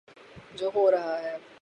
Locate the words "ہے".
1.21-1.37